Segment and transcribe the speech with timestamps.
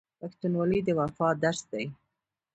[0.19, 1.85] پښتونولي د وفا درس دی.